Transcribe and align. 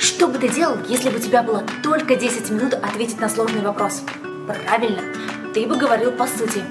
Что 0.00 0.28
бы 0.28 0.38
ты 0.38 0.48
делал, 0.48 0.78
если 0.88 1.10
бы 1.10 1.18
у 1.18 1.20
тебя 1.20 1.42
было 1.42 1.62
только 1.82 2.16
10 2.16 2.48
минут 2.50 2.72
ответить 2.72 3.20
на 3.20 3.28
сложный 3.28 3.60
вопрос? 3.60 4.02
Правильно, 4.46 5.02
ты 5.52 5.66
бы 5.66 5.76
говорил 5.76 6.10
по 6.10 6.26
сути. 6.26 6.64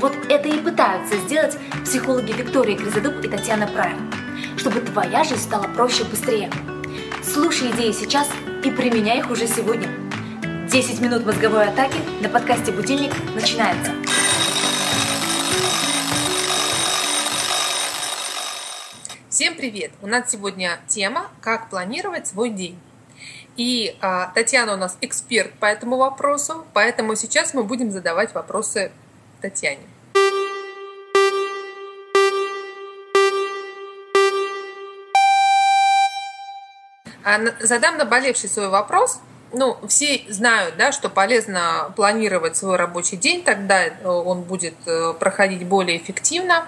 Вот 0.00 0.12
это 0.28 0.50
и 0.50 0.58
пытаются 0.58 1.16
сделать 1.16 1.56
психологи 1.82 2.32
Виктория 2.32 2.76
Гризодуб 2.76 3.24
и 3.24 3.28
Татьяна 3.28 3.66
Прайм, 3.68 4.12
чтобы 4.58 4.80
твоя 4.80 5.24
жизнь 5.24 5.40
стала 5.40 5.62
проще 5.62 6.02
и 6.02 6.06
быстрее. 6.06 6.50
Слушай 7.22 7.70
идеи 7.70 7.92
сейчас 7.92 8.28
и 8.62 8.70
применяй 8.70 9.20
их 9.20 9.30
уже 9.30 9.46
сегодня. 9.46 9.88
10 10.70 11.00
минут 11.00 11.24
мозговой 11.24 11.68
атаки 11.68 11.96
на 12.20 12.28
подкасте 12.28 12.70
«Будильник» 12.70 13.12
начинается. 13.34 13.92
Всем 19.34 19.56
привет! 19.56 19.90
У 20.00 20.06
нас 20.06 20.30
сегодня 20.30 20.78
тема 20.86 21.28
«Как 21.40 21.68
планировать 21.68 22.28
свой 22.28 22.50
день». 22.50 22.78
И 23.56 23.96
а, 24.00 24.30
Татьяна 24.32 24.74
у 24.74 24.76
нас 24.76 24.96
эксперт 25.00 25.52
по 25.54 25.66
этому 25.66 25.96
вопросу, 25.96 26.64
поэтому 26.72 27.16
сейчас 27.16 27.52
мы 27.52 27.64
будем 27.64 27.90
задавать 27.90 28.32
вопросы 28.32 28.92
Татьяне. 29.40 29.82
А, 37.24 37.40
задам 37.58 37.98
наболевший 37.98 38.48
свой 38.48 38.68
вопрос– 38.68 39.18
ну, 39.54 39.76
все 39.88 40.22
знают, 40.28 40.76
да, 40.76 40.92
что 40.92 41.08
полезно 41.08 41.92
планировать 41.96 42.56
свой 42.56 42.76
рабочий 42.76 43.16
день, 43.16 43.42
тогда 43.42 43.84
э, 43.84 43.92
он 44.04 44.42
будет 44.42 44.74
э, 44.86 45.14
проходить 45.18 45.66
более 45.66 45.96
эффективно. 45.96 46.66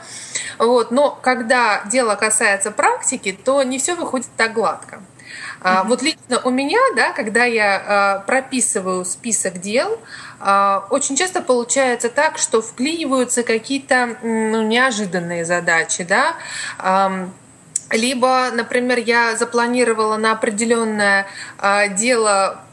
Вот. 0.58 0.90
Но 0.90 1.10
когда 1.10 1.82
дело 1.84 2.14
касается 2.14 2.70
практики, 2.70 3.38
то 3.44 3.62
не 3.62 3.78
все 3.78 3.94
выходит 3.94 4.28
так 4.36 4.54
гладко. 4.54 5.02
Mm-hmm. 5.62 5.86
Вот 5.88 6.02
лично 6.02 6.40
у 6.44 6.50
меня, 6.50 6.78
да, 6.94 7.12
когда 7.12 7.44
я 7.44 7.82
а, 7.84 8.18
прописываю 8.20 9.04
список 9.04 9.58
дел, 9.58 9.98
очень 10.90 11.16
часто 11.16 11.40
получается 11.40 12.10
так, 12.10 12.36
что 12.38 12.60
вклиниваются 12.60 13.42
какие-то 13.42 14.18
ну, 14.22 14.62
неожиданные 14.62 15.46
задачи, 15.46 16.04
да, 16.04 16.36
либо, 17.90 18.50
например, 18.52 18.98
я 18.98 19.34
запланировала 19.34 20.18
на 20.18 20.32
определенное 20.32 21.26
дело 21.96 22.65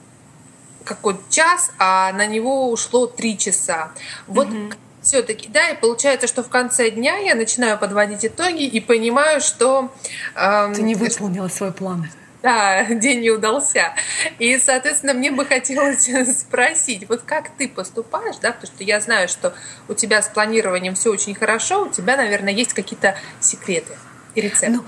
какой-то 0.84 1.22
час, 1.30 1.72
а 1.80 2.12
на 2.14 2.26
него 2.26 2.70
ушло 2.70 3.08
три 3.08 3.38
часа. 3.38 3.92
Вот 4.28 4.48
угу. 4.48 4.72
все-таки, 5.02 5.50
да, 5.50 5.70
и 5.70 5.80
получается, 5.80 6.28
что 6.28 6.44
в 6.44 6.50
конце 6.50 6.90
дня 6.90 7.18
я 7.18 7.36
начинаю 7.36 7.78
подводить 7.78 8.26
итоги 8.26 8.64
и 8.64 8.80
понимаю, 8.80 9.42
что... 9.42 9.92
Эм, 10.36 10.74
Ты 10.74 10.82
не 10.82 10.96
выполнила 10.96 11.48
свой 11.48 11.72
план. 11.72 12.08
Да, 12.44 12.84
день 12.90 13.22
не 13.22 13.32
удался. 13.32 13.96
И, 14.38 14.58
соответственно, 14.58 15.14
мне 15.14 15.32
бы 15.32 15.46
хотелось 15.46 16.10
спросить, 16.40 17.08
вот 17.10 17.22
как 17.26 17.50
ты 17.58 17.68
поступаешь, 17.70 18.36
да, 18.42 18.52
потому 18.52 18.72
что 18.74 18.84
я 18.84 19.00
знаю, 19.00 19.30
что 19.30 19.54
у 19.88 19.94
тебя 19.94 20.22
с 20.22 20.28
планированием 20.28 20.94
все 20.94 21.10
очень 21.10 21.34
хорошо, 21.34 21.86
у 21.86 21.90
тебя, 21.90 22.18
наверное, 22.18 22.54
есть 22.54 22.74
какие-то 22.74 23.16
секреты 23.40 23.98
и 24.36 24.42
рецепты. 24.42 24.78
Ну, 24.78 24.84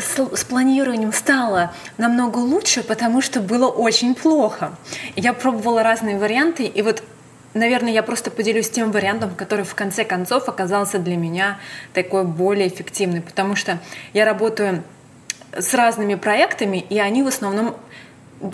с, 0.00 0.36
с 0.36 0.44
планированием 0.44 1.12
стало 1.12 1.72
намного 1.98 2.38
лучше, 2.38 2.82
потому 2.82 3.20
что 3.20 3.40
было 3.40 3.68
очень 3.68 4.14
плохо. 4.14 4.74
Я 5.16 5.32
пробовала 5.32 5.82
разные 5.82 6.18
варианты, 6.18 6.64
и 6.64 6.82
вот 6.82 7.02
Наверное, 7.54 7.92
я 7.92 8.02
просто 8.02 8.32
поделюсь 8.32 8.68
тем 8.68 8.90
вариантом, 8.90 9.32
который 9.36 9.64
в 9.64 9.76
конце 9.76 10.04
концов 10.04 10.48
оказался 10.48 10.98
для 10.98 11.16
меня 11.16 11.58
такой 11.92 12.24
более 12.24 12.66
эффективный, 12.66 13.22
потому 13.22 13.54
что 13.54 13.78
я 14.12 14.24
работаю 14.24 14.82
с 15.56 15.72
разными 15.72 16.16
проектами, 16.16 16.78
и 16.78 16.98
они 16.98 17.22
в 17.22 17.28
основном 17.28 17.76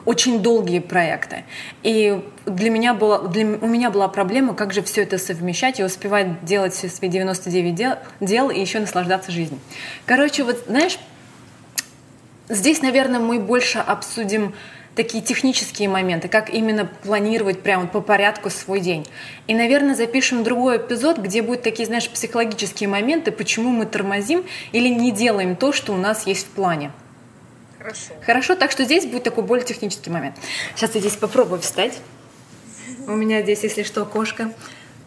очень 0.04 0.40
долгие 0.40 0.80
проекты. 0.80 1.44
И 1.82 2.22
для 2.46 2.70
меня 2.70 2.94
было, 2.94 3.26
для, 3.28 3.46
у 3.46 3.66
меня 3.66 3.90
была 3.90 4.08
проблема, 4.08 4.54
как 4.54 4.72
же 4.72 4.82
все 4.82 5.02
это 5.02 5.18
совмещать 5.18 5.80
и 5.80 5.84
успевать 5.84 6.44
делать 6.44 6.74
свои 6.74 7.08
99 7.10 7.74
дел, 7.74 7.94
дел 8.20 8.50
и 8.50 8.60
еще 8.60 8.80
наслаждаться 8.80 9.32
жизнью. 9.32 9.58
Короче, 10.06 10.44
вот 10.44 10.64
знаешь, 10.66 10.98
Здесь, 12.50 12.82
наверное, 12.82 13.20
мы 13.20 13.38
больше 13.38 13.78
обсудим 13.78 14.54
такие 14.96 15.22
технические 15.22 15.88
моменты, 15.88 16.26
как 16.26 16.50
именно 16.50 16.84
планировать 16.84 17.62
прямо 17.62 17.86
по 17.86 18.00
порядку 18.00 18.50
свой 18.50 18.80
день. 18.80 19.06
И, 19.46 19.54
наверное, 19.54 19.94
запишем 19.94 20.42
другой 20.42 20.78
эпизод, 20.78 21.18
где 21.18 21.42
будут 21.42 21.62
такие, 21.62 21.86
знаешь, 21.86 22.10
психологические 22.10 22.88
моменты, 22.88 23.30
почему 23.30 23.70
мы 23.70 23.86
тормозим 23.86 24.44
или 24.72 24.88
не 24.88 25.12
делаем 25.12 25.54
то, 25.54 25.72
что 25.72 25.92
у 25.92 25.96
нас 25.96 26.26
есть 26.26 26.48
в 26.48 26.50
плане. 26.50 26.90
Хорошо. 27.78 28.14
Хорошо, 28.26 28.56
так 28.56 28.72
что 28.72 28.84
здесь 28.84 29.06
будет 29.06 29.22
такой 29.22 29.44
более 29.44 29.64
технический 29.64 30.10
момент. 30.10 30.34
Сейчас 30.74 30.96
я 30.96 31.00
здесь 31.00 31.16
попробую 31.16 31.60
встать. 31.60 32.00
У 33.06 33.12
меня 33.12 33.42
здесь, 33.42 33.62
если 33.62 33.84
что, 33.84 34.04
кошка 34.04 34.52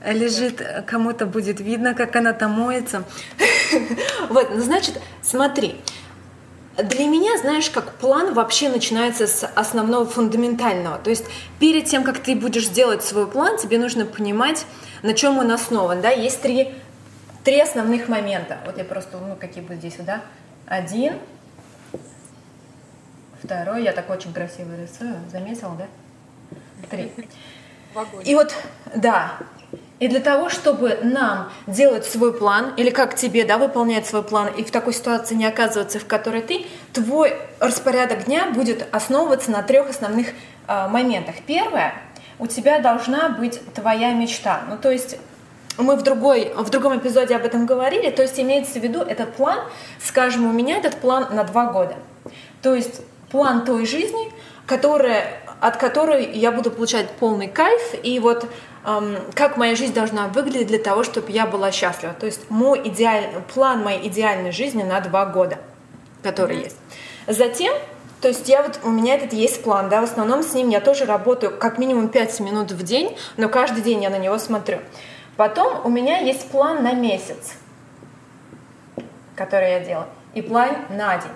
лежит, 0.05 0.61
кому-то 0.87 1.25
будет 1.25 1.59
видно, 1.59 1.93
как 1.93 2.15
она 2.15 2.31
там 2.31 2.51
моется. 2.51 3.03
Вот, 4.29 4.51
ну, 4.51 4.61
значит, 4.61 5.01
смотри, 5.23 5.75
для 6.77 7.05
меня, 7.05 7.37
знаешь, 7.37 7.69
как 7.69 7.93
план 7.93 8.33
вообще 8.33 8.69
начинается 8.69 9.27
с 9.27 9.45
основного 9.45 10.05
фундаментального. 10.05 10.97
То 10.97 11.11
есть 11.11 11.25
перед 11.59 11.85
тем, 11.85 12.03
как 12.03 12.19
ты 12.19 12.35
будешь 12.35 12.67
делать 12.67 13.03
свой 13.03 13.27
план, 13.27 13.57
тебе 13.57 13.77
нужно 13.77 14.05
понимать, 14.05 14.65
на 15.03 15.13
чем 15.13 15.37
он 15.37 15.51
основан. 15.51 16.01
Да? 16.01 16.09
Есть 16.09 16.41
три, 16.41 16.73
три 17.43 17.59
основных 17.59 18.07
момента. 18.07 18.57
Вот 18.65 18.77
я 18.77 18.85
просто, 18.85 19.17
ну, 19.17 19.35
какие 19.35 19.63
будут 19.63 19.79
здесь, 19.79 19.95
да? 19.99 20.21
Один, 20.65 21.19
второй, 23.43 23.83
я 23.83 23.91
так 23.91 24.09
очень 24.09 24.33
красиво 24.33 24.71
рисую, 24.75 25.15
заметила, 25.31 25.75
да? 25.77 25.87
Три. 26.89 27.11
И 28.23 28.33
вот, 28.33 28.55
да, 28.95 29.37
и 30.03 30.09
для 30.09 30.19
того, 30.19 30.49
чтобы 30.49 30.99
нам 31.01 31.49
делать 31.65 32.03
свой 32.03 32.33
план, 32.33 32.73
или 32.75 32.89
как 32.89 33.15
тебе, 33.15 33.45
да, 33.45 33.57
выполнять 33.57 34.05
свой 34.05 34.21
план, 34.21 34.49
и 34.49 34.61
в 34.65 34.69
такой 34.69 34.91
ситуации 34.91 35.33
не 35.33 35.45
оказываться, 35.45 35.97
в 35.97 36.05
которой 36.05 36.41
ты, 36.41 36.65
твой 36.91 37.37
распорядок 37.61 38.25
дня 38.25 38.47
будет 38.53 38.85
основываться 38.93 39.49
на 39.49 39.63
трех 39.63 39.89
основных 39.89 40.27
э, 40.67 40.87
моментах. 40.89 41.35
Первое, 41.47 41.93
у 42.37 42.47
тебя 42.47 42.79
должна 42.79 43.29
быть 43.29 43.61
твоя 43.75 44.11
мечта. 44.11 44.63
Ну, 44.67 44.75
то 44.77 44.91
есть 44.91 45.15
мы 45.77 45.95
в, 45.95 46.01
другой, 46.01 46.51
в 46.53 46.69
другом 46.69 46.97
эпизоде 46.97 47.37
об 47.37 47.45
этом 47.45 47.65
говорили, 47.65 48.09
то 48.09 48.23
есть 48.23 48.37
имеется 48.37 48.81
в 48.81 48.83
виду 48.83 48.99
этот 48.99 49.33
план, 49.35 49.59
скажем, 50.03 50.45
у 50.45 50.51
меня 50.51 50.79
этот 50.79 50.97
план 50.97 51.27
на 51.31 51.45
два 51.45 51.67
года. 51.67 51.95
То 52.61 52.75
есть 52.75 52.99
план 53.31 53.63
той 53.63 53.85
жизни, 53.85 54.33
которая, 54.67 55.39
от 55.61 55.77
которой 55.77 56.29
я 56.33 56.51
буду 56.51 56.71
получать 56.71 57.09
полный 57.11 57.47
кайф, 57.47 57.95
и 58.03 58.19
вот 58.19 58.49
как 59.33 59.55
моя 59.57 59.75
жизнь 59.75 59.93
должна 59.93 60.27
выглядеть 60.27 60.67
для 60.67 60.79
того, 60.79 61.03
чтобы 61.03 61.31
я 61.31 61.45
была 61.45 61.71
счастлива. 61.71 62.13
То 62.13 62.25
есть 62.25 62.49
мой 62.49 62.81
идеальный, 62.83 63.41
план 63.53 63.81
моей 63.81 64.07
идеальной 64.07 64.51
жизни 64.51 64.83
на 64.83 64.99
два 64.99 65.25
года, 65.25 65.59
который 66.21 66.57
mm-hmm. 66.57 66.63
есть. 66.63 66.77
Затем, 67.27 67.73
то 68.21 68.27
есть 68.27 68.49
я 68.49 68.61
вот, 68.61 68.79
у 68.83 68.89
меня 68.89 69.15
этот 69.15 69.31
есть 69.31 69.63
план, 69.63 69.87
да, 69.89 70.01
в 70.01 70.03
основном 70.03 70.43
с 70.43 70.53
ним 70.53 70.69
я 70.69 70.81
тоже 70.81 71.05
работаю 71.05 71.57
как 71.57 71.77
минимум 71.77 72.09
5 72.09 72.41
минут 72.41 72.71
в 72.71 72.83
день, 72.83 73.17
но 73.37 73.47
каждый 73.47 73.81
день 73.81 74.03
я 74.03 74.09
на 74.09 74.17
него 74.17 74.37
смотрю. 74.37 74.79
Потом 75.37 75.85
у 75.85 75.89
меня 75.89 76.19
есть 76.19 76.49
план 76.49 76.83
на 76.83 76.93
месяц, 76.93 77.53
который 79.35 79.71
я 79.71 79.79
делаю, 79.79 80.07
и 80.33 80.41
план 80.41 80.75
на 80.89 81.17
день. 81.17 81.31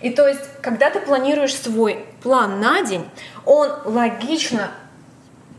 И 0.00 0.10
то 0.10 0.26
есть, 0.26 0.42
когда 0.60 0.90
ты 0.90 1.00
планируешь 1.00 1.54
свой 1.54 2.04
план 2.22 2.60
на 2.60 2.82
день, 2.82 3.08
он 3.44 3.70
логично 3.84 4.70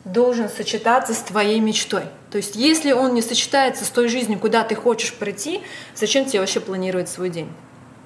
должен 0.05 0.49
сочетаться 0.49 1.13
с 1.13 1.19
твоей 1.19 1.59
мечтой. 1.59 2.03
То 2.29 2.37
есть, 2.37 2.55
если 2.55 2.91
он 2.91 3.13
не 3.13 3.21
сочетается 3.21 3.85
с 3.85 3.89
той 3.89 4.07
жизнью, 4.07 4.39
куда 4.39 4.63
ты 4.63 4.75
хочешь 4.75 5.13
прийти, 5.13 5.61
зачем 5.95 6.25
тебе 6.25 6.39
вообще 6.39 6.59
планировать 6.59 7.09
свой 7.09 7.29
день? 7.29 7.49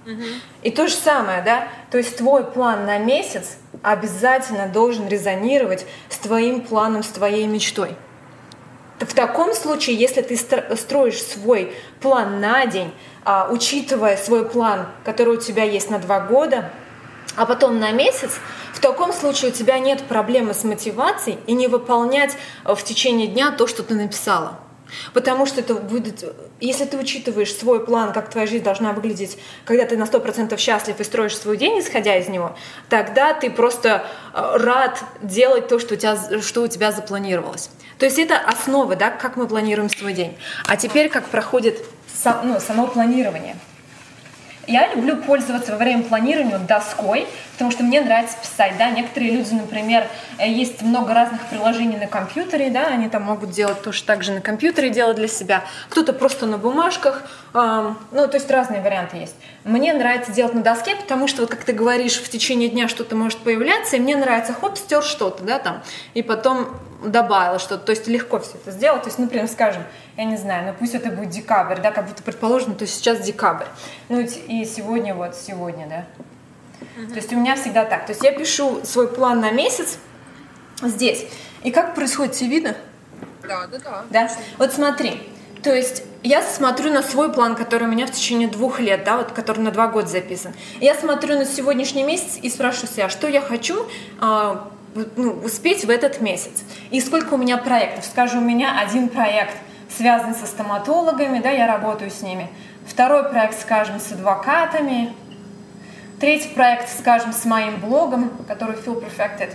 Угу. 0.06 0.24
И 0.63 0.72
то 0.72 0.88
же 0.88 0.94
самое, 0.94 1.41
да, 1.41 1.68
то 1.91 1.97
есть 1.97 2.18
твой 2.18 2.46
план 2.46 2.85
на 2.85 2.97
месяц 2.97 3.58
обязательно 3.82 4.67
должен 4.67 5.08
резонировать 5.08 5.85
с 6.09 6.17
твоим 6.17 6.61
планом, 6.61 7.03
с 7.03 7.08
твоей 7.08 7.46
мечтой. 7.46 7.96
В 9.00 9.14
таком 9.14 9.53
случае, 9.53 9.96
если 9.96 10.22
ты 10.22 10.35
строишь 10.38 11.22
свой 11.22 11.73
план 12.00 12.40
на 12.40 12.66
день, 12.66 12.91
а, 13.23 13.47
учитывая 13.52 14.17
свой 14.17 14.47
план, 14.47 14.88
который 15.03 15.35
у 15.35 15.41
тебя 15.41 15.64
есть 15.64 15.90
на 15.90 16.00
два 16.00 16.20
года, 16.20 16.72
а 17.37 17.45
потом 17.45 17.79
на 17.79 17.91
месяц, 17.91 18.31
в 18.73 18.79
таком 18.79 19.13
случае 19.13 19.51
у 19.51 19.53
тебя 19.53 19.79
нет 19.79 20.03
проблемы 20.03 20.53
с 20.53 20.63
мотивацией 20.63 21.37
и 21.47 21.53
не 21.53 21.67
выполнять 21.67 22.35
э, 22.66 22.75
в 22.75 22.84
течение 22.84 23.28
дня 23.28 23.51
то, 23.51 23.67
что 23.67 23.84
ты 23.84 23.93
написала. 23.93 24.59
Потому 25.13 25.45
что 25.45 25.59
это 25.59 25.75
будет, 25.75 26.23
если 26.59 26.85
ты 26.85 26.97
учитываешь 26.97 27.53
свой 27.53 27.85
план, 27.85 28.13
как 28.13 28.29
твоя 28.29 28.47
жизнь 28.47 28.63
должна 28.63 28.93
выглядеть, 28.93 29.37
когда 29.66 29.85
ты 29.85 29.97
на 29.97 30.03
100% 30.03 30.57
счастлив 30.57 30.99
и 30.99 31.03
строишь 31.03 31.37
свой 31.37 31.57
день, 31.57 31.79
исходя 31.79 32.16
из 32.17 32.28
него, 32.28 32.55
тогда 32.89 33.34
ты 33.34 33.49
просто 33.51 34.05
э, 34.33 34.57
рад 34.57 35.03
делать 35.22 35.67
то, 35.67 35.79
что 35.79 35.93
у 35.93 35.97
тебя, 35.97 36.17
что 36.41 36.61
у 36.63 36.67
тебя 36.67 36.91
запланировалось. 36.91 37.69
То 37.99 38.05
есть 38.05 38.17
это 38.17 38.37
основа, 38.37 38.95
да, 38.95 39.11
как 39.11 39.35
мы 39.35 39.47
планируем 39.47 39.90
свой 39.90 40.13
день. 40.13 40.37
А 40.67 40.75
теперь 40.75 41.09
как 41.09 41.28
проходит 41.28 41.83
сам, 42.13 42.47
ну, 42.47 42.59
само 42.59 42.87
планирование. 42.87 43.55
Я 44.67 44.93
люблю 44.93 45.16
пользоваться 45.16 45.72
во 45.72 45.78
время 45.78 46.03
планирования 46.03 46.59
доской, 46.59 47.25
потому 47.53 47.72
что 47.72 47.84
мне 47.84 48.02
нравится 48.02 48.35
писать, 48.41 48.73
да, 48.78 48.90
некоторые 48.90 49.31
люди, 49.31 49.53
например, 49.53 50.05
э, 50.37 50.49
есть 50.49 50.81
много 50.81 51.14
разных 51.14 51.46
приложений 51.46 51.97
на 52.02 52.08
компьютере, 52.08 52.69
да, 52.69 52.87
они 52.87 53.08
там 53.08 53.23
могут 53.23 53.52
делать 53.52 53.81
тоже 53.81 54.03
так 54.03 54.23
же 54.23 54.34
на 54.34 54.41
компьютере, 54.41 54.90
делать 54.90 55.16
для 55.16 55.29
себя, 55.29 55.64
кто-то 55.87 56.11
просто 56.11 56.46
на 56.47 56.58
бумажках, 56.58 57.23
эм, 57.53 57.97
ну, 58.11 58.28
то 58.28 58.35
есть 58.35 58.52
разные 58.52 58.81
варианты 58.81 59.16
есть. 59.16 59.35
Мне 59.64 59.93
нравится 59.93 60.34
делать 60.34 60.53
на 60.53 60.61
доске, 60.61 60.97
потому 60.97 61.29
что, 61.29 61.43
вот 61.43 61.49
как 61.49 61.64
ты 61.64 61.72
говоришь, 61.72 62.17
в 62.17 62.29
течение 62.29 62.67
дня 62.67 62.90
что-то 62.90 63.16
может 63.16 63.40
появляться, 63.40 63.96
и 63.96 63.99
мне 64.02 64.17
нравится, 64.17 64.52
хоп, 64.52 64.78
стер 64.78 65.02
что-то, 65.02 65.43
да, 65.43 65.59
там, 65.59 65.81
и 66.14 66.22
потом 66.22 66.67
добавила 67.05 67.59
что-то, 67.59 67.85
то 67.85 67.91
есть 67.91 68.08
легко 68.08 68.40
все 68.40 68.55
это 68.55 68.72
сделать, 68.72 69.03
то 69.03 69.08
есть, 69.08 69.19
например, 69.19 69.47
скажем, 69.47 69.84
я 70.17 70.23
не 70.25 70.35
знаю, 70.35 70.67
ну 70.67 70.73
пусть 70.78 70.96
это 70.96 71.11
будет 71.11 71.29
декабрь, 71.29 71.79
да, 71.81 71.91
как 71.91 72.08
будто 72.08 72.23
предположим, 72.23 72.75
то 72.75 72.84
есть 72.84 72.96
сейчас 72.96 73.19
декабрь, 73.19 73.67
ну 74.09 74.19
и 74.19 74.66
сегодня 74.66 75.14
вот, 75.14 75.35
сегодня, 75.35 75.87
да. 75.87 76.05
То 77.09 77.16
есть 77.16 77.31
у 77.31 77.37
меня 77.37 77.55
всегда 77.55 77.85
так, 77.85 78.05
то 78.05 78.11
есть 78.11 78.23
я 78.23 78.31
пишу 78.31 78.84
свой 78.84 79.08
план 79.08 79.40
на 79.40 79.52
месяц 79.52 79.99
здесь, 80.81 81.25
и 81.64 81.72
как 81.72 81.96
происходит, 81.96 82.35
все 82.35 82.47
видно? 82.47 82.75
Да, 83.47 83.67
да, 83.67 83.78
да. 83.78 84.03
Да? 84.09 84.31
Вот 84.58 84.73
смотри, 84.73 85.22
то 85.64 85.73
есть 85.73 86.03
я 86.23 86.41
смотрю 86.41 86.91
на 86.91 87.03
свой 87.03 87.31
план, 87.31 87.55
который 87.55 87.87
у 87.87 87.91
меня 87.91 88.08
в 88.08 88.11
течение 88.11 88.47
двух 88.47 88.79
лет, 88.79 89.03
да, 89.03 89.17
вот 89.17 89.31
который 89.31 89.59
на 89.59 89.72
два 89.72 89.87
года 89.87 90.08
записан. 90.08 90.53
Я 90.81 90.96
смотрю 90.96 91.35
на 91.35 91.46
сегодняшний 91.46 92.03
месяц 92.03 92.37
и 92.41 92.49
спрашиваю 92.49 92.90
себя, 92.90 93.09
что 93.09 93.28
я 93.28 93.41
хочу 93.41 93.85
а, 94.19 94.69
ну, 95.16 95.31
успеть 95.43 95.85
в 95.85 95.90
этот 95.90 96.22
месяц. 96.22 96.64
И 96.91 96.99
сколько 97.02 97.35
у 97.35 97.37
меня 97.37 97.58
проектов. 97.58 98.05
Скажем, 98.05 98.43
у 98.43 98.47
меня 98.47 98.79
один 98.79 99.09
проект 99.09 99.55
связан 99.97 100.35
со 100.35 100.46
стоматологами, 100.46 101.40
да, 101.40 101.49
я 101.49 101.67
работаю 101.67 102.11
с 102.11 102.22
ними. 102.22 102.49
Второй 102.85 103.29
проект, 103.29 103.59
скажем, 103.59 103.99
с 103.99 104.11
адвокатами. 104.11 105.14
Третий 106.20 106.49
проект, 106.49 106.90
скажем, 106.97 107.34
с 107.34 107.46
моим 107.46 107.79
блогом, 107.79 108.32
который 108.47 108.76
Feel 108.76 109.03
Perfected. 109.03 109.53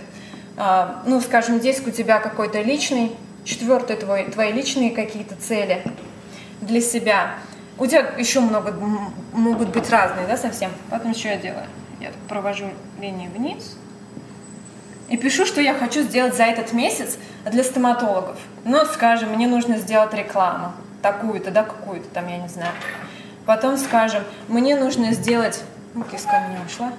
Uh, 0.55 0.97
ну, 1.07 1.19
скажем, 1.19 1.57
здесь 1.57 1.81
у 1.85 1.91
тебя 1.91 2.19
какой-то 2.19 2.61
личный. 2.61 3.15
Четвертый 3.43 3.97
твой, 3.97 4.25
твои 4.25 4.51
личные 4.51 4.91
какие-то 4.91 5.35
цели 5.35 5.83
для 6.61 6.79
себя. 6.79 7.35
У 7.77 7.87
тебя 7.87 8.13
еще 8.17 8.39
много 8.39 8.73
могут 9.33 9.69
быть 9.69 9.89
разные, 9.89 10.27
да, 10.27 10.37
совсем. 10.37 10.71
Потом 10.89 11.15
что 11.15 11.29
я 11.29 11.37
делаю? 11.37 11.65
Я 11.99 12.11
провожу 12.29 12.69
линии 13.01 13.27
вниз 13.27 13.77
и 15.13 15.17
пишу, 15.17 15.45
что 15.45 15.61
я 15.61 15.75
хочу 15.75 16.01
сделать 16.01 16.35
за 16.35 16.41
этот 16.45 16.73
месяц 16.73 17.19
для 17.45 17.63
стоматологов. 17.63 18.35
Ну, 18.65 18.83
скажем, 18.85 19.29
мне 19.29 19.45
нужно 19.45 19.77
сделать 19.77 20.11
рекламу, 20.15 20.73
такую-то, 21.03 21.51
да, 21.51 21.61
какую-то 21.61 22.07
там, 22.09 22.27
я 22.27 22.37
не 22.37 22.47
знаю. 22.47 22.71
Потом, 23.45 23.77
скажем, 23.77 24.23
мне 24.47 24.75
нужно 24.75 25.11
сделать... 25.11 25.61
Ну, 25.93 26.03
киска 26.03 26.47
меня 26.47 26.57
ушла. 26.65 26.91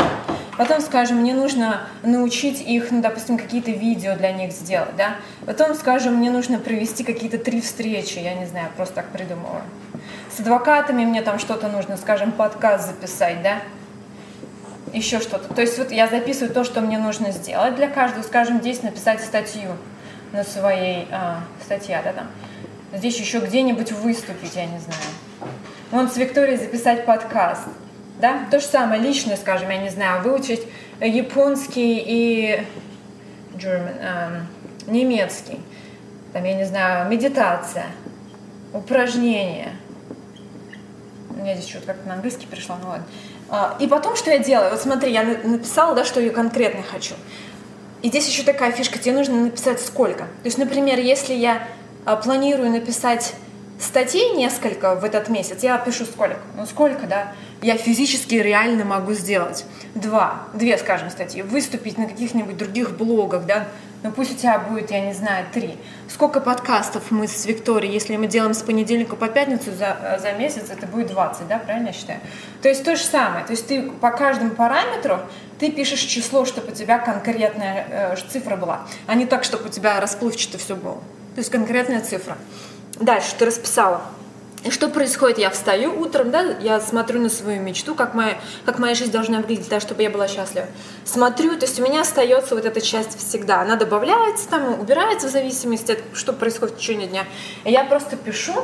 Потом, 0.56 0.81
скажем, 0.81 1.16
мне 1.16 1.34
нужно 1.34 1.88
научить 2.05 2.61
их, 2.61 2.93
ну, 2.93 3.02
допустим, 3.02 3.37
какие-то 3.37 3.72
видео 3.72 4.14
для 4.14 4.31
них 4.31 4.52
сделать, 4.52 4.94
да. 4.96 5.16
Потом, 5.44 5.75
скажем, 5.75 6.14
мне 6.14 6.31
нужно 6.31 6.61
провести 6.61 7.02
какие-то 7.02 7.38
три 7.38 7.61
встречи, 7.61 8.20
я 8.20 8.34
не 8.34 8.46
знаю, 8.46 8.69
просто 8.76 8.94
так 8.94 9.06
придумала. 9.06 9.62
С 10.31 10.38
адвокатами 10.38 11.05
мне 11.05 11.22
там 11.22 11.40
что-то 11.40 11.66
нужно, 11.66 11.96
скажем, 11.96 12.31
подкаст 12.31 12.87
записать, 12.87 13.43
да 13.43 13.56
еще 14.94 15.20
что-то. 15.20 15.52
То 15.52 15.61
есть 15.61 15.79
вот 15.79 15.91
я 15.91 16.08
записываю 16.08 16.52
то, 16.52 16.64
что 16.64 16.81
мне 16.81 16.99
нужно 16.99 17.32
сделать 17.32 17.75
для 17.75 17.88
каждого. 17.88 18.23
Скажем, 18.23 18.61
здесь 18.61 18.82
написать 18.82 19.20
статью 19.20 19.70
на 20.32 20.44
своей 20.44 21.06
а, 21.11 21.41
статье, 21.62 22.00
да, 22.05 22.12
там. 22.12 22.26
Здесь 22.93 23.19
еще 23.19 23.41
где-нибудь 23.41 23.93
выступить, 23.93 24.55
я 24.55 24.67
не 24.67 24.79
знаю. 24.79 25.00
Вон 25.91 26.08
с 26.08 26.17
Викторией 26.17 26.58
записать 26.58 27.05
подкаст. 27.05 27.67
Да? 28.20 28.46
То 28.50 28.61
же 28.61 28.67
самое, 28.67 29.00
личное, 29.02 29.37
скажем, 29.37 29.70
я 29.70 29.79
не 29.79 29.91
знаю, 29.91 30.23
выучить 30.23 30.62
японский 31.00 32.02
и 32.05 32.64
German, 33.55 33.99
эм, 34.00 34.47
немецкий. 34.87 35.61
Там, 36.32 36.44
я 36.44 36.55
не 36.55 36.64
знаю, 36.64 37.11
медитация, 37.11 37.87
упражнения. 38.73 39.73
У 41.31 41.35
меня 41.35 41.55
здесь 41.55 41.69
что-то 41.69 41.87
как-то 41.87 42.08
на 42.08 42.14
английский 42.14 42.47
перешло, 42.47 42.76
ну 42.81 42.90
ладно. 42.90 43.06
А, 43.56 43.76
и 43.78 43.86
потом, 43.86 44.16
что 44.16 44.32
я 44.32 44.40
делаю? 44.40 44.72
Вот 44.72 44.80
смотри, 44.80 45.12
я 45.12 45.22
написала, 45.22 45.94
да, 45.94 46.04
что 46.04 46.20
я 46.20 46.30
конкретно 46.30 46.82
хочу. 46.82 47.14
И 48.02 48.08
здесь 48.08 48.26
еще 48.26 48.42
такая 48.42 48.72
фишка, 48.72 48.98
тебе 48.98 49.14
нужно 49.14 49.36
написать 49.36 49.80
сколько. 49.80 50.24
То 50.24 50.46
есть, 50.46 50.58
например, 50.58 50.98
если 50.98 51.34
я 51.34 51.68
а, 52.04 52.16
планирую 52.16 52.70
написать 52.70 53.34
статей 53.78 54.34
несколько 54.34 54.96
в 54.96 55.04
этот 55.04 55.28
месяц, 55.28 55.62
я 55.62 55.78
пишу 55.78 56.04
сколько. 56.04 56.38
Ну 56.56 56.66
сколько, 56.66 57.06
да, 57.06 57.32
я 57.62 57.76
физически 57.76 58.34
реально 58.34 58.84
могу 58.84 59.12
сделать. 59.12 59.64
Два, 59.94 60.48
две, 60.52 60.76
скажем, 60.76 61.10
статьи. 61.10 61.42
Выступить 61.42 61.96
на 61.96 62.06
каких-нибудь 62.06 62.56
других 62.56 62.96
блогах, 62.96 63.46
да, 63.46 63.68
ну 64.04 64.12
пусть 64.12 64.32
у 64.32 64.34
тебя 64.34 64.58
будет, 64.58 64.90
я 64.90 65.00
не 65.00 65.14
знаю, 65.14 65.46
три. 65.50 65.78
Сколько 66.10 66.40
подкастов 66.40 67.10
мы 67.10 67.26
с 67.26 67.46
Викторией, 67.46 67.92
если 67.92 68.16
мы 68.16 68.26
делаем 68.26 68.52
с 68.52 68.62
понедельника 68.62 69.16
по 69.16 69.28
пятницу 69.28 69.72
за, 69.72 70.20
за 70.20 70.32
месяц, 70.32 70.64
это 70.68 70.86
будет 70.86 71.06
20, 71.06 71.48
да, 71.48 71.58
правильно 71.58 71.86
я 71.86 71.92
считаю? 71.94 72.20
То 72.60 72.68
есть 72.68 72.84
то 72.84 72.96
же 72.96 73.02
самое, 73.02 73.46
то 73.46 73.52
есть 73.52 73.66
ты 73.66 73.90
по 73.90 74.10
каждому 74.10 74.50
параметру 74.50 75.20
ты 75.58 75.72
пишешь 75.72 76.00
число, 76.00 76.44
чтобы 76.44 76.72
у 76.72 76.74
тебя 76.74 76.98
конкретная 76.98 77.86
э, 77.88 78.16
цифра 78.28 78.56
была, 78.56 78.86
а 79.06 79.14
не 79.14 79.24
так, 79.24 79.42
чтобы 79.42 79.66
у 79.66 79.68
тебя 79.70 79.98
расплывчато 80.00 80.58
все 80.58 80.76
было. 80.76 81.00
То 81.34 81.38
есть 81.38 81.50
конкретная 81.50 82.02
цифра. 82.02 82.36
Дальше 83.00 83.34
ты 83.38 83.46
расписала. 83.46 84.02
И 84.64 84.70
что 84.70 84.88
происходит? 84.88 85.38
Я 85.38 85.50
встаю 85.50 86.00
утром, 86.00 86.31
да, 86.31 86.56
я 86.61 86.81
смотрю 86.81 87.20
на 87.20 87.28
свою 87.28 87.61
мечту, 87.61 87.94
как 87.94 88.14
моя, 88.14 88.38
как 88.64 88.78
моя 88.78 88.94
жизнь 88.94 89.12
должна 89.12 89.38
выглядеть, 89.38 89.69
да, 89.69 89.78
чтобы 89.78 90.02
я 90.02 90.08
была 90.08 90.26
счастлива. 90.26 90.66
Смотрю, 91.05 91.56
то 91.58 91.66
есть 91.66 91.78
у 91.78 91.82
меня 91.82 92.00
остается 92.00 92.55
вот 92.55 92.64
эта 92.64 92.81
часть 92.81 93.19
всегда. 93.19 93.61
Она 93.61 93.76
добавляется, 93.76 94.49
там, 94.49 94.81
убирается 94.81 95.28
в 95.28 95.31
зависимости 95.31 95.93
от 95.93 95.99
что 96.14 96.32
происходит 96.32 96.76
в 96.76 96.78
течение 96.78 97.06
дня. 97.08 97.26
И 97.64 97.72
я 97.72 97.84
просто 97.84 98.16
пишу, 98.16 98.55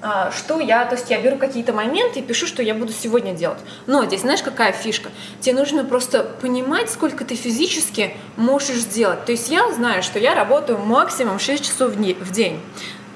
а, 0.00 0.30
что 0.30 0.60
я, 0.60 0.84
то 0.84 0.94
есть 0.94 1.10
я 1.10 1.20
беру 1.20 1.36
какие-то 1.36 1.72
моменты 1.72 2.20
и 2.20 2.22
пишу, 2.22 2.46
что 2.46 2.62
я 2.62 2.74
буду 2.74 2.92
сегодня 2.92 3.34
делать. 3.34 3.58
Но 3.86 4.04
здесь 4.06 4.20
знаешь, 4.20 4.42
какая 4.42 4.72
фишка? 4.72 5.10
Тебе 5.40 5.56
нужно 5.56 5.84
просто 5.84 6.22
понимать, 6.40 6.88
сколько 6.88 7.24
ты 7.24 7.34
физически 7.34 8.14
можешь 8.36 8.76
сделать. 8.76 9.24
То 9.24 9.32
есть 9.32 9.50
я 9.50 9.70
знаю, 9.72 10.02
что 10.02 10.18
я 10.18 10.34
работаю 10.34 10.78
максимум 10.78 11.38
6 11.38 11.64
часов 11.64 11.92
в 11.92 12.32
день. 12.32 12.60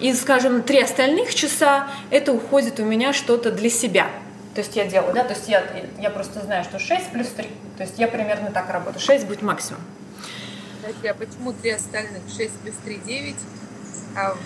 И, 0.03 0.13
скажем, 0.15 0.63
три 0.63 0.83
остальных 0.83 1.33
часа 1.33 1.89
это 2.11 2.33
уходит 2.33 2.81
у 2.81 2.85
меня 2.85 3.13
что-то 3.13 3.53
для 3.53 3.71
себя. 3.71 4.11
То 4.53 4.61
есть 4.61 4.75
я 4.75 4.85
делаю, 4.85 5.15
да, 5.15 5.23
то 5.23 5.33
есть 5.33 5.49
я, 5.49 5.65
я 6.01 6.11
просто 6.11 6.41
знаю, 6.41 6.65
что 6.65 6.81
6 6.81 7.13
плюс 7.13 7.29
3. 7.29 7.49
То 7.79 7.85
есть 7.85 7.99
я 7.99 8.09
примерно 8.09 8.51
так 8.51 8.69
работаю. 8.69 9.01
6 9.01 9.27
будет 9.27 9.43
максимум. 9.43 9.81
Подожди, 10.81 11.07
а 11.07 11.15
почему 11.15 11.53
три 11.53 11.71
остальных? 11.71 12.23
6 12.37 12.53
плюс 12.65 12.75
3– 12.85 13.01
9, 13.07 13.37
а 14.17 14.37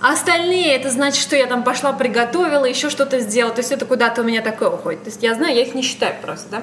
а 0.00 0.12
остальные, 0.12 0.74
это 0.74 0.90
значит, 0.90 1.22
что 1.22 1.36
я 1.36 1.46
там 1.46 1.62
пошла, 1.62 1.92
приготовила, 1.92 2.64
еще 2.64 2.90
что-то 2.90 3.20
сделала. 3.20 3.54
То 3.54 3.60
есть 3.60 3.72
это 3.72 3.86
куда-то 3.86 4.20
у 4.20 4.24
меня 4.24 4.42
такое 4.42 4.68
уходит. 4.68 5.04
То 5.04 5.10
есть 5.10 5.22
я 5.22 5.34
знаю, 5.34 5.54
я 5.54 5.62
их 5.62 5.74
не 5.74 5.82
считаю 5.82 6.14
просто, 6.20 6.48
да. 6.50 6.62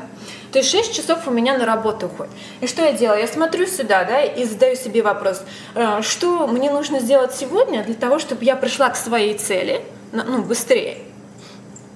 То 0.51 0.59
есть 0.59 0.69
6 0.69 0.93
часов 0.95 1.27
у 1.27 1.31
меня 1.31 1.57
на 1.57 1.65
работу 1.65 2.05
уходит. 2.05 2.31
И 2.61 2.67
что 2.67 2.83
я 2.83 2.91
делаю? 2.91 3.19
Я 3.19 3.27
смотрю 3.27 3.65
сюда, 3.65 4.03
да, 4.03 4.21
и 4.21 4.45
задаю 4.45 4.75
себе 4.75 5.01
вопрос, 5.01 5.41
э, 5.73 6.01
что 6.03 6.45
мне 6.45 6.69
нужно 6.69 6.99
сделать 6.99 7.33
сегодня 7.33 7.83
для 7.83 7.95
того, 7.95 8.19
чтобы 8.19 8.43
я 8.45 8.55
пришла 8.55 8.89
к 8.89 8.95
своей 8.95 9.35
цели, 9.35 9.81
ну, 10.11 10.43
быстрее 10.43 10.97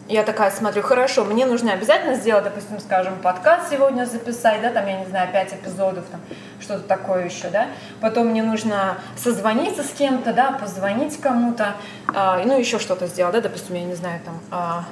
я 0.10 0.24
такая 0.24 0.52
смотрю, 0.52 0.82
хорошо, 0.82 1.26
мне 1.26 1.46
нужно 1.46 1.74
обязательно 1.74 2.16
сделать, 2.16 2.44
допустим, 2.46 2.80
скажем, 2.80 3.20
подкаст 3.20 3.70
сегодня 3.70 4.06
записать, 4.06 4.62
да, 4.62 4.72
там, 4.72 4.88
я 4.88 5.00
не 5.00 5.06
знаю, 5.06 5.30
пять 5.32 5.54
эпизодов, 5.54 6.06
там, 6.10 6.22
что-то 6.60 6.84
такое 6.84 7.26
еще, 7.26 7.50
да. 7.50 7.68
Потом 8.00 8.28
мне 8.28 8.42
нужно 8.42 8.98
созвониться 9.18 9.84
с 9.84 9.90
кем-то, 9.90 10.34
да, 10.34 10.52
позвонить 10.54 11.20
кому-то, 11.20 11.76
а, 12.14 12.42
ну, 12.46 12.58
еще 12.58 12.80
что-то 12.80 13.08
сделать, 13.08 13.34
да, 13.34 13.42
допустим, 13.42 13.76
я 13.76 13.84
не 13.84 13.96
знаю, 13.96 14.22
там, 14.24 14.40
а, 14.52 14.86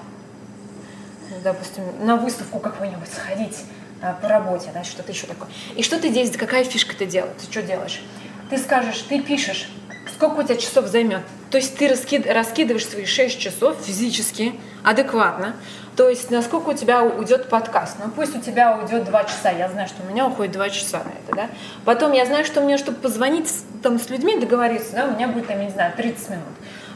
допустим, 1.43 1.83
на 2.01 2.17
выставку 2.17 2.59
какую-нибудь 2.59 3.11
сходить 3.11 3.63
а, 4.01 4.13
по 4.13 4.27
работе, 4.27 4.69
да, 4.73 4.83
что-то 4.83 5.11
еще 5.11 5.27
такое. 5.27 5.47
И 5.75 5.83
что 5.83 5.99
ты 5.99 6.09
здесь, 6.09 6.35
какая 6.35 6.65
фишка 6.65 6.95
ты 6.95 7.05
делаешь, 7.05 7.35
ты 7.39 7.51
что 7.51 7.61
делаешь? 7.61 8.01
Ты 8.49 8.57
скажешь, 8.57 8.99
ты 9.09 9.21
пишешь, 9.21 9.69
сколько 10.13 10.39
у 10.39 10.43
тебя 10.43 10.55
часов 10.55 10.87
займет. 10.87 11.21
То 11.51 11.57
есть 11.57 11.77
ты 11.77 11.87
раскид, 11.87 12.27
раскидываешь 12.27 12.87
свои 12.87 13.05
6 13.05 13.39
часов 13.39 13.77
физически, 13.81 14.59
адекватно. 14.83 15.55
То 15.95 16.09
есть 16.09 16.29
насколько 16.29 16.69
у 16.69 16.73
тебя 16.73 17.03
уйдет 17.03 17.47
подкаст. 17.47 17.97
Ну 18.03 18.11
пусть 18.11 18.35
у 18.35 18.41
тебя 18.41 18.77
уйдет 18.77 19.05
2 19.05 19.23
часа. 19.23 19.51
Я 19.51 19.69
знаю, 19.69 19.87
что 19.87 20.03
у 20.03 20.05
меня 20.05 20.27
уходит 20.27 20.53
2 20.53 20.69
часа 20.69 20.99
на 20.99 21.09
это. 21.09 21.35
Да? 21.35 21.49
Потом 21.85 22.11
я 22.11 22.25
знаю, 22.25 22.43
что 22.45 22.61
мне, 22.61 22.77
чтобы 22.77 22.97
позвонить 22.97 23.49
там, 23.81 23.99
с 23.99 24.09
людьми, 24.09 24.37
договориться, 24.37 24.93
да, 24.93 25.05
у 25.05 25.11
меня 25.11 25.27
будет, 25.27 25.47
там, 25.47 25.59
я 25.59 25.65
не 25.65 25.71
знаю, 25.71 25.93
30 25.95 26.29
минут. 26.29 26.43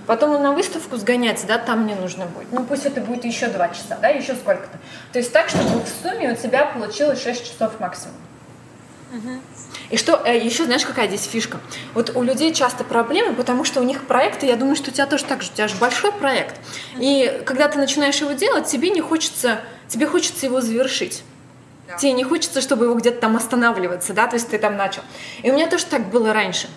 Потом 0.06 0.42
на 0.42 0.52
выставку 0.52 0.98
сгонять, 0.98 1.46
да, 1.48 1.60
там 1.60 1.84
мне 1.84 1.96
нужно 1.96 2.26
будет. 2.26 2.52
Ну 2.52 2.64
пусть 2.64 2.86
это 2.86 3.00
будет 3.00 3.26
еще 3.26 3.48
2 3.48 3.70
часа, 3.70 3.98
да, 4.02 4.10
еще 4.10 4.34
сколько-то. 4.34 4.78
То 5.14 5.20
есть 5.20 5.32
так, 5.32 5.50
чтобы 5.50 5.84
в 5.84 5.88
сумме 6.02 6.34
у 6.34 6.36
тебя 6.36 6.66
получилось 6.66 7.22
6 7.24 7.46
часов 7.46 7.80
максимум. 7.80 8.16
И 9.90 9.98
что 9.98 10.22
э, 10.24 10.38
еще, 10.38 10.66
знаешь, 10.66 10.86
какая 10.86 11.08
здесь 11.08 11.24
фишка? 11.24 11.60
Вот 11.94 12.16
у 12.16 12.22
людей 12.22 12.54
часто 12.54 12.84
проблемы, 12.84 13.34
потому 13.34 13.64
что 13.64 13.82
у 13.82 13.84
них 13.84 14.06
проекты, 14.06 14.46
я 14.46 14.56
думаю, 14.56 14.76
что 14.76 14.92
у 14.92 14.94
тебя 14.94 15.08
тоже 15.08 15.26
так 15.26 15.42
же, 15.42 15.50
у 15.52 15.56
тебя 15.56 15.68
же 15.68 15.76
большой 15.78 16.12
проект. 16.12 16.56
И 16.98 17.42
когда 17.46 17.68
ты 17.68 17.80
начинаешь 17.80 18.18
его 18.18 18.34
делать, 18.34 18.68
тебе 18.68 18.90
не 18.92 19.02
хочется, 19.02 19.62
тебе 19.88 20.06
хочется 20.06 20.46
его 20.46 20.62
завершить. 20.62 21.24
Да. 21.88 21.98
Тебе 21.98 22.12
не 22.12 22.24
хочется, 22.24 22.62
чтобы 22.62 22.86
его 22.86 22.94
где-то 22.94 23.20
там 23.20 23.36
останавливаться, 23.36 24.14
да, 24.14 24.28
то 24.28 24.36
есть 24.36 24.50
ты 24.50 24.60
там 24.60 24.78
начал. 24.78 25.02
И 25.42 25.50
у 25.50 25.56
меня 25.56 25.68
тоже 25.68 25.86
так 25.88 26.10
было 26.10 26.32
раньше. 26.32 26.70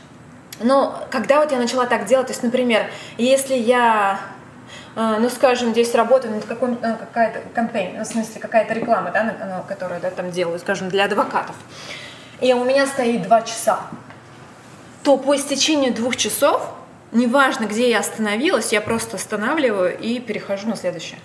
Но 0.60 1.06
когда 1.10 1.40
вот 1.40 1.52
я 1.52 1.58
начала 1.58 1.84
так 1.86 2.06
делать, 2.06 2.28
то 2.28 2.32
есть, 2.32 2.42
например, 2.42 2.86
если 3.18 3.54
я 3.54 4.20
э, 4.96 5.16
ну, 5.20 5.28
скажем, 5.28 5.72
здесь 5.72 5.94
работаю 5.94 6.34
над 6.34 6.46
какой, 6.46 6.72
э, 6.72 6.96
какая-то 6.96 7.40
кампейн, 7.54 7.98
ну, 7.98 8.04
в 8.04 8.06
смысле, 8.06 8.40
какая-то 8.40 8.72
реклама, 8.72 9.10
да, 9.10 9.64
которую 9.68 10.00
да, 10.00 10.10
там 10.10 10.30
делаю, 10.30 10.58
скажем, 10.58 10.88
для 10.88 11.04
адвокатов 11.04 11.56
и 12.42 12.52
у 12.52 12.64
меня 12.64 12.86
стоит 12.86 13.22
два 13.22 13.42
часа, 13.42 13.80
то 15.02 15.16
по 15.16 15.36
истечению 15.36 15.94
двух 15.94 16.16
часов, 16.16 16.62
неважно, 17.12 17.64
где 17.64 17.88
я 17.88 18.00
остановилась, 18.00 18.72
я 18.72 18.80
просто 18.80 19.16
останавливаю 19.16 19.98
и 19.98 20.18
перехожу 20.18 20.68
на 20.68 20.76
следующее. 20.76 21.18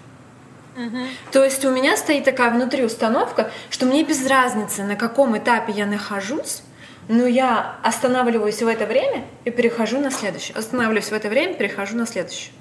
Угу. 0.75 0.97
То 1.31 1.43
есть 1.43 1.65
у 1.65 1.71
меня 1.71 1.97
стоит 1.97 2.23
такая 2.23 2.51
внутри 2.51 2.83
установка, 2.83 3.51
что 3.71 3.87
мне 3.87 4.03
без 4.03 4.25
разницы, 4.27 4.83
на 4.83 4.95
каком 4.95 5.35
этапе 5.37 5.73
я 5.73 5.87
нахожусь, 5.87 6.61
но 7.07 7.25
я 7.25 7.77
останавливаюсь 7.83 8.61
в 8.61 8.67
это 8.67 8.85
время 8.85 9.25
и 9.43 9.49
перехожу 9.49 9.99
на 9.99 10.11
следующее. 10.11 10.55
Останавливаюсь 10.55 11.09
в 11.09 11.13
это 11.13 11.29
время, 11.29 11.55
перехожу 11.55 11.97
на 11.97 12.05
следующее. 12.05 12.51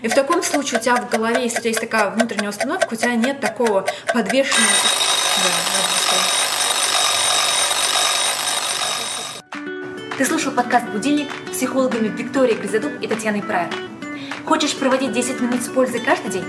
И 0.00 0.08
в 0.08 0.14
таком 0.14 0.42
случае 0.42 0.80
у 0.80 0.82
тебя 0.82 0.96
в 0.96 1.08
голове, 1.08 1.44
если 1.44 1.58
у 1.58 1.60
тебя 1.60 1.70
есть 1.70 1.80
такая 1.80 2.10
внутренняя 2.10 2.50
установка, 2.50 2.94
у 2.94 2.96
тебя 2.96 3.14
нет 3.14 3.40
такого 3.40 3.86
подвешенного... 4.12 4.72
Да, 5.44 5.71
Ты 10.22 10.28
слушал 10.28 10.52
подкаст 10.52 10.86
«Будильник» 10.86 11.26
с 11.48 11.56
психологами 11.56 12.06
Викторией 12.06 12.56
Гризадуб 12.56 12.92
и 13.00 13.08
Татьяной 13.08 13.42
Прайер. 13.42 13.74
Хочешь 14.44 14.76
проводить 14.76 15.12
10 15.12 15.40
минут 15.40 15.62
с 15.62 15.68
пользой 15.68 15.98
каждый 15.98 16.30
день? 16.30 16.44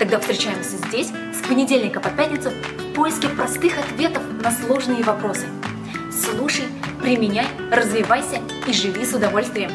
Тогда 0.00 0.18
встречаемся 0.18 0.78
здесь 0.88 1.12
с 1.32 1.46
понедельника 1.46 2.00
по 2.00 2.08
пятницу 2.08 2.50
в 2.50 2.92
поиске 2.92 3.28
простых 3.28 3.78
ответов 3.78 4.24
на 4.42 4.50
сложные 4.50 5.04
вопросы. 5.04 5.46
Слушай, 6.10 6.64
применяй, 7.00 7.46
развивайся 7.70 8.40
и 8.66 8.72
живи 8.72 9.04
с 9.04 9.14
удовольствием. 9.14 9.70